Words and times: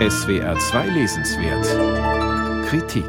SWR 0.00 0.58
2 0.58 0.88
Lesenswert 0.88 2.66
Kritik 2.66 3.06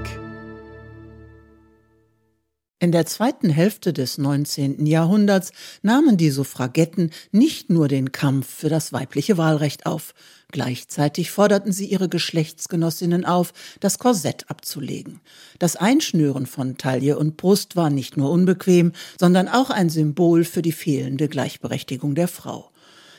in 2.79 2.91
der 2.91 3.07
zweiten 3.07 3.49
Hälfte 3.49 3.91
des 3.93 4.19
19. 4.19 4.85
Jahrhunderts 4.85 5.51
nahmen 5.81 6.17
die 6.17 6.29
Suffragetten 6.29 7.09
nicht 7.31 7.71
nur 7.71 7.87
den 7.87 8.11
Kampf 8.11 8.47
für 8.47 8.69
das 8.69 8.93
weibliche 8.93 9.39
Wahlrecht 9.39 9.87
auf, 9.87 10.13
gleichzeitig 10.51 11.31
forderten 11.31 11.71
sie 11.71 11.87
ihre 11.87 12.07
Geschlechtsgenossinnen 12.07 13.25
auf, 13.25 13.53
das 13.79 13.97
Korsett 13.97 14.51
abzulegen. 14.51 15.21
Das 15.57 15.77
Einschnüren 15.77 16.45
von 16.45 16.77
Taille 16.77 17.17
und 17.17 17.37
Brust 17.37 17.75
war 17.75 17.89
nicht 17.89 18.17
nur 18.17 18.29
unbequem, 18.29 18.91
sondern 19.19 19.47
auch 19.47 19.71
ein 19.71 19.89
Symbol 19.89 20.43
für 20.43 20.61
die 20.61 20.71
fehlende 20.71 21.27
Gleichberechtigung 21.27 22.13
der 22.13 22.27
Frau. 22.27 22.69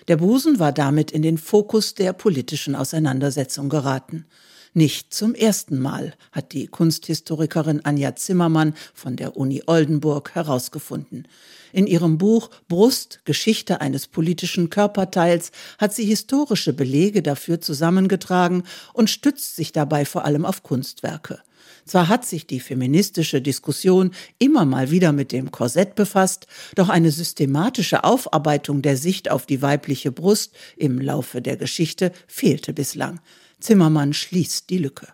Der 0.08 0.18
Busen 0.18 0.58
war 0.60 0.72
damit 0.72 1.10
in 1.10 1.22
den 1.22 1.36
Fokus 1.36 1.94
der 1.94 2.12
politischen 2.12 2.76
Auseinandersetzung 2.76 3.68
geraten. 3.68 4.24
Nicht 4.72 5.14
zum 5.14 5.34
ersten 5.34 5.80
Mal 5.80 6.12
hat 6.32 6.52
die 6.52 6.66
Kunsthistorikerin 6.66 7.84
Anja 7.84 8.14
Zimmermann 8.14 8.74
von 8.92 9.16
der 9.16 9.36
Uni 9.36 9.62
Oldenburg 9.66 10.34
herausgefunden. 10.34 11.26
In 11.72 11.86
ihrem 11.86 12.18
Buch 12.18 12.50
Brust 12.68 13.20
Geschichte 13.24 13.80
eines 13.80 14.06
politischen 14.06 14.70
Körperteils 14.70 15.50
hat 15.78 15.94
sie 15.94 16.04
historische 16.04 16.72
Belege 16.72 17.22
dafür 17.22 17.60
zusammengetragen 17.60 18.64
und 18.92 19.10
stützt 19.10 19.56
sich 19.56 19.72
dabei 19.72 20.04
vor 20.04 20.24
allem 20.24 20.44
auf 20.44 20.62
Kunstwerke. 20.62 21.40
Zwar 21.86 22.08
hat 22.08 22.26
sich 22.26 22.46
die 22.48 22.58
feministische 22.58 23.40
Diskussion 23.40 24.10
immer 24.38 24.64
mal 24.64 24.90
wieder 24.90 25.12
mit 25.12 25.30
dem 25.30 25.52
Korsett 25.52 25.94
befasst, 25.94 26.48
doch 26.74 26.88
eine 26.88 27.12
systematische 27.12 28.02
Aufarbeitung 28.02 28.82
der 28.82 28.96
Sicht 28.96 29.30
auf 29.30 29.46
die 29.46 29.62
weibliche 29.62 30.10
Brust 30.10 30.52
im 30.76 31.00
Laufe 31.00 31.40
der 31.40 31.56
Geschichte 31.56 32.12
fehlte 32.26 32.72
bislang. 32.72 33.20
Zimmermann 33.60 34.12
schließt 34.12 34.68
die 34.68 34.78
Lücke. 34.78 35.06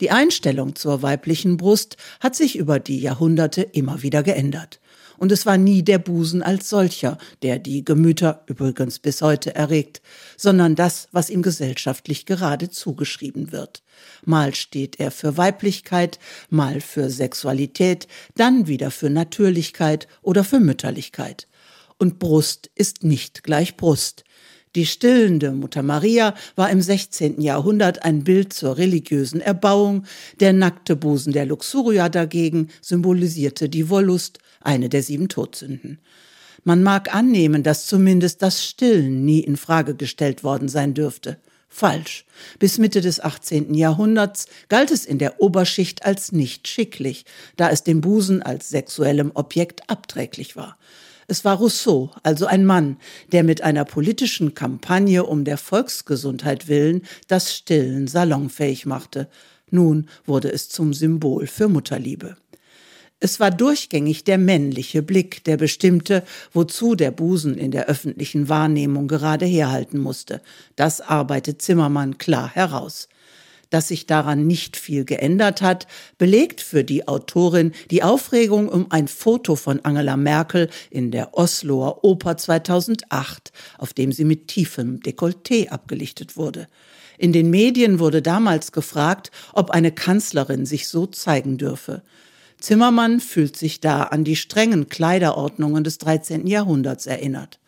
Die 0.00 0.10
Einstellung 0.10 0.76
zur 0.76 1.02
weiblichen 1.02 1.56
Brust 1.56 1.96
hat 2.20 2.34
sich 2.34 2.56
über 2.56 2.78
die 2.78 3.00
Jahrhunderte 3.00 3.62
immer 3.62 4.02
wieder 4.02 4.22
geändert. 4.22 4.80
Und 5.18 5.32
es 5.32 5.44
war 5.44 5.58
nie 5.58 5.82
der 5.82 5.98
Busen 5.98 6.42
als 6.42 6.70
solcher, 6.70 7.18
der 7.42 7.58
die 7.58 7.84
Gemüter 7.84 8.44
übrigens 8.46 8.98
bis 9.00 9.20
heute 9.20 9.54
erregt, 9.54 10.00
sondern 10.36 10.74
das, 10.74 11.08
was 11.12 11.28
ihm 11.28 11.42
gesellschaftlich 11.42 12.24
gerade 12.24 12.70
zugeschrieben 12.70 13.52
wird. 13.52 13.82
Mal 14.24 14.54
steht 14.54 15.00
er 15.00 15.10
für 15.10 15.36
Weiblichkeit, 15.36 16.18
mal 16.48 16.80
für 16.80 17.10
Sexualität, 17.10 18.06
dann 18.36 18.68
wieder 18.68 18.90
für 18.90 19.10
Natürlichkeit 19.10 20.08
oder 20.22 20.44
für 20.44 20.60
Mütterlichkeit. 20.60 21.48
Und 21.98 22.20
Brust 22.20 22.70
ist 22.76 23.02
nicht 23.02 23.42
gleich 23.42 23.76
Brust. 23.76 24.24
Die 24.74 24.86
stillende 24.86 25.52
Mutter 25.52 25.82
Maria 25.82 26.34
war 26.54 26.70
im 26.70 26.80
16. 26.80 27.40
Jahrhundert 27.40 28.04
ein 28.04 28.24
Bild 28.24 28.52
zur 28.52 28.76
religiösen 28.76 29.40
Erbauung, 29.40 30.04
der 30.40 30.52
nackte 30.52 30.94
Busen 30.94 31.32
der 31.32 31.46
Luxuria 31.46 32.08
dagegen 32.08 32.68
symbolisierte 32.82 33.68
die 33.68 33.88
Wollust, 33.88 34.38
eine 34.60 34.88
der 34.88 35.02
sieben 35.02 35.28
Todsünden. 35.28 35.98
Man 36.64 36.82
mag 36.82 37.14
annehmen, 37.14 37.62
dass 37.62 37.86
zumindest 37.86 38.42
das 38.42 38.64
Stillen 38.64 39.24
nie 39.24 39.40
in 39.40 39.56
Frage 39.56 39.94
gestellt 39.94 40.44
worden 40.44 40.68
sein 40.68 40.92
dürfte. 40.92 41.38
Falsch. 41.68 42.24
Bis 42.58 42.78
Mitte 42.78 43.00
des 43.00 43.20
18. 43.20 43.74
Jahrhunderts 43.74 44.46
galt 44.68 44.90
es 44.90 45.04
in 45.04 45.18
der 45.18 45.40
Oberschicht 45.40 46.04
als 46.04 46.32
nicht 46.32 46.66
schicklich, 46.66 47.24
da 47.56 47.70
es 47.70 47.84
dem 47.84 48.00
Busen 48.00 48.42
als 48.42 48.70
sexuellem 48.70 49.30
Objekt 49.34 49.88
abträglich 49.88 50.56
war. 50.56 50.76
Es 51.30 51.44
war 51.44 51.58
Rousseau, 51.58 52.10
also 52.22 52.46
ein 52.46 52.64
Mann, 52.64 52.96
der 53.32 53.44
mit 53.44 53.62
einer 53.62 53.84
politischen 53.84 54.54
Kampagne 54.54 55.24
um 55.24 55.44
der 55.44 55.58
Volksgesundheit 55.58 56.68
willen 56.68 57.02
das 57.26 57.54
Stillen 57.54 58.08
salonfähig 58.08 58.86
machte. 58.86 59.28
Nun 59.70 60.08
wurde 60.24 60.50
es 60.50 60.70
zum 60.70 60.94
Symbol 60.94 61.46
für 61.46 61.68
Mutterliebe. 61.68 62.38
Es 63.20 63.40
war 63.40 63.50
durchgängig 63.50 64.24
der 64.24 64.38
männliche 64.38 65.02
Blick, 65.02 65.44
der 65.44 65.58
bestimmte, 65.58 66.24
wozu 66.54 66.94
der 66.94 67.10
Busen 67.10 67.58
in 67.58 67.72
der 67.72 67.88
öffentlichen 67.88 68.48
Wahrnehmung 68.48 69.06
gerade 69.06 69.44
herhalten 69.44 69.98
musste. 69.98 70.40
Das 70.76 71.02
arbeitet 71.02 71.60
Zimmermann 71.60 72.16
klar 72.16 72.48
heraus. 72.48 73.06
Dass 73.70 73.88
sich 73.88 74.06
daran 74.06 74.46
nicht 74.46 74.76
viel 74.78 75.04
geändert 75.04 75.60
hat, 75.60 75.86
belegt 76.16 76.62
für 76.62 76.84
die 76.84 77.06
Autorin 77.06 77.72
die 77.90 78.02
Aufregung 78.02 78.68
um 78.68 78.90
ein 78.90 79.08
Foto 79.08 79.56
von 79.56 79.80
Angela 79.84 80.16
Merkel 80.16 80.70
in 80.90 81.10
der 81.10 81.36
Osloer 81.36 82.02
Oper 82.02 82.38
2008, 82.38 83.52
auf 83.76 83.92
dem 83.92 84.12
sie 84.12 84.24
mit 84.24 84.48
tiefem 84.48 85.00
Dekolleté 85.00 85.68
abgelichtet 85.68 86.36
wurde. 86.36 86.66
In 87.18 87.32
den 87.32 87.50
Medien 87.50 87.98
wurde 87.98 88.22
damals 88.22 88.72
gefragt, 88.72 89.30
ob 89.52 89.70
eine 89.70 89.92
Kanzlerin 89.92 90.64
sich 90.64 90.88
so 90.88 91.06
zeigen 91.06 91.58
dürfe. 91.58 92.02
Zimmermann 92.60 93.20
fühlt 93.20 93.56
sich 93.56 93.80
da 93.80 94.04
an 94.04 94.24
die 94.24 94.36
strengen 94.36 94.88
Kleiderordnungen 94.88 95.84
des 95.84 95.98
13. 95.98 96.46
Jahrhunderts 96.46 97.06
erinnert. 97.06 97.58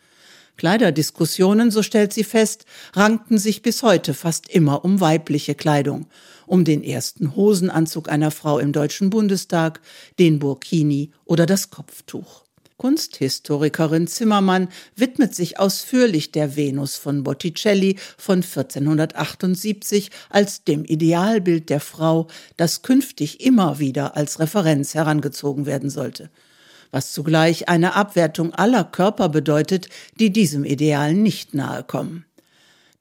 Kleiderdiskussionen, 0.61 1.71
so 1.71 1.81
stellt 1.81 2.13
sie 2.13 2.23
fest, 2.23 2.65
rankten 2.93 3.39
sich 3.39 3.63
bis 3.63 3.81
heute 3.81 4.13
fast 4.13 4.47
immer 4.47 4.85
um 4.85 5.01
weibliche 5.01 5.55
Kleidung, 5.55 6.05
um 6.45 6.65
den 6.65 6.83
ersten 6.83 7.35
Hosenanzug 7.35 8.09
einer 8.09 8.29
Frau 8.29 8.59
im 8.59 8.71
Deutschen 8.71 9.09
Bundestag, 9.09 9.81
den 10.19 10.37
Burkini 10.37 11.09
oder 11.25 11.47
das 11.47 11.71
Kopftuch. 11.71 12.43
Kunsthistorikerin 12.77 14.05
Zimmermann 14.05 14.67
widmet 14.95 15.33
sich 15.33 15.57
ausführlich 15.57 16.31
der 16.31 16.55
Venus 16.55 16.95
von 16.95 17.23
Botticelli 17.23 17.97
von 18.19 18.43
1478 18.43 20.11
als 20.29 20.63
dem 20.63 20.85
Idealbild 20.85 21.71
der 21.71 21.79
Frau, 21.79 22.27
das 22.57 22.83
künftig 22.83 23.43
immer 23.43 23.79
wieder 23.79 24.15
als 24.15 24.39
Referenz 24.39 24.93
herangezogen 24.93 25.65
werden 25.65 25.89
sollte 25.89 26.29
was 26.91 27.11
zugleich 27.11 27.69
eine 27.69 27.95
Abwertung 27.95 28.53
aller 28.53 28.83
Körper 28.83 29.29
bedeutet, 29.29 29.89
die 30.19 30.31
diesem 30.31 30.65
Ideal 30.65 31.13
nicht 31.13 31.53
nahe 31.53 31.83
kommen. 31.83 32.25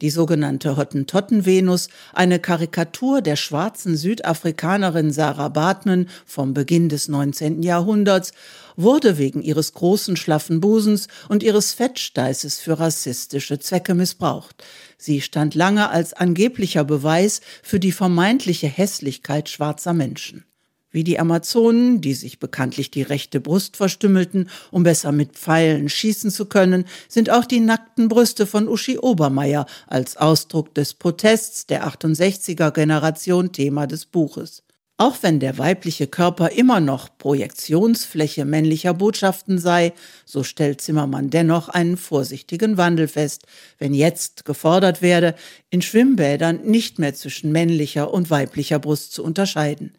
Die 0.01 0.11
sogenannte 0.11 0.79
Hottentotten-Venus, 0.79 1.89
eine 2.15 2.39
Karikatur 2.39 3.21
der 3.21 3.37
schwarzen 3.37 3.99
Südafrikanerin 3.99 5.13
Sarah 5.13 5.51
Bartman 5.51 6.09
vom 6.25 6.55
Beginn 6.55 6.89
des 6.89 7.09
19. 7.09 7.63
Jahrhunderts, 7.63 8.33
wurde 8.77 9.19
wegen 9.19 9.43
ihres 9.43 9.75
großen 9.75 10.17
schlaffen 10.17 10.61
Busens 10.61 11.09
und 11.29 11.43
ihres 11.43 11.75
Fettsteißes 11.75 12.61
für 12.61 12.81
rassistische 12.81 13.59
Zwecke 13.59 13.95
missbraucht. 13.95 14.65
Sie 14.97 15.21
stand 15.21 15.55
lange 15.55 15.91
als 15.91 16.15
angeblicher 16.15 16.85
Beweis 16.85 17.43
für 17.63 17.79
die 17.79 17.93
vermeintliche 17.93 18.69
Hässlichkeit 18.69 19.51
schwarzer 19.51 19.93
Menschen. 19.93 20.45
Wie 20.93 21.05
die 21.05 21.21
Amazonen, 21.21 22.01
die 22.01 22.15
sich 22.15 22.41
bekanntlich 22.41 22.91
die 22.91 23.03
rechte 23.03 23.41
Brust 23.41 23.77
verstümmelten, 23.77 24.51
um 24.73 24.83
besser 24.83 25.13
mit 25.13 25.33
Pfeilen 25.33 25.89
schießen 25.89 26.33
zu 26.33 26.47
können, 26.47 26.85
sind 27.09 27.31
auch 27.31 27.45
die 27.45 27.61
nackten 27.61 28.09
Brüste 28.09 28.45
von 28.45 28.69
Uschi 28.69 28.99
Obermeier 28.99 29.67
als 29.87 30.17
Ausdruck 30.17 30.75
des 30.75 30.95
Protests 30.95 31.67
der 31.67 31.87
68er 31.87 32.73
Generation 32.73 33.53
Thema 33.53 33.87
des 33.87 34.05
Buches. 34.05 34.65
Auch 35.01 35.17
wenn 35.23 35.41
der 35.41 35.57
weibliche 35.57 36.09
Körper 36.09 36.51
immer 36.51 36.79
noch 36.81 37.17
Projektionsfläche 37.17 38.45
männlicher 38.45 38.93
Botschaften 38.93 39.59
sei, 39.59 39.95
so 40.27 40.43
stellt 40.43 40.83
Zimmermann 40.83 41.31
dennoch 41.31 41.71
einen 41.71 41.97
vorsichtigen 41.97 42.77
Wandel 42.77 43.09
fest, 43.09 43.47
wenn 43.79 43.95
jetzt 43.95 44.45
gefordert 44.45 45.01
werde, 45.01 45.37
in 45.71 45.81
Schwimmbädern 45.81 46.61
nicht 46.65 46.99
mehr 46.99 47.15
zwischen 47.15 47.51
männlicher 47.51 48.13
und 48.13 48.29
weiblicher 48.29 48.79
Brust 48.79 49.15
zu 49.15 49.25
unterscheiden. 49.25 49.95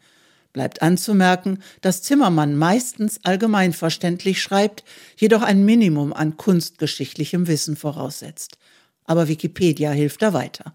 Bleibt 0.52 0.82
anzumerken, 0.82 1.62
dass 1.80 2.02
Zimmermann 2.02 2.56
meistens 2.56 3.20
allgemeinverständlich 3.24 4.42
schreibt, 4.42 4.84
jedoch 5.16 5.42
ein 5.42 5.64
Minimum 5.64 6.12
an 6.12 6.36
kunstgeschichtlichem 6.36 7.46
Wissen 7.46 7.76
voraussetzt. 7.76 8.58
Aber 9.04 9.28
Wikipedia 9.28 9.90
hilft 9.92 10.20
da 10.20 10.34
weiter. 10.34 10.74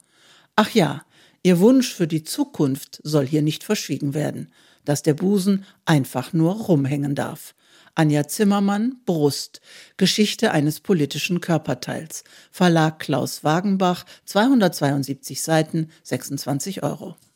Ach 0.56 0.72
ja, 0.72 1.04
ihr 1.44 1.60
Wunsch 1.60 1.94
für 1.94 2.08
die 2.08 2.24
Zukunft 2.24 3.00
soll 3.04 3.28
hier 3.28 3.44
nicht 3.44 3.64
verschwiegen 3.64 4.16
werden, 4.16 4.52
dass 4.84 5.04
der 5.04 5.14
Busen 5.14 5.64
einfach 5.86 6.34
nur 6.34 6.54
rumhängen 6.56 7.14
darf. 7.14 7.54
Anja 7.94 8.28
Zimmermann, 8.28 8.98
Brust, 9.06 9.60
Geschichte 9.98 10.52
eines 10.52 10.80
politischen 10.80 11.42
Körperteils, 11.42 12.24
Verlag 12.52 13.00
Klaus 13.00 13.44
Wagenbach, 13.44 14.06
272 14.26 15.42
Seiten, 15.42 15.90
26 16.04 16.84
Euro. 16.84 17.18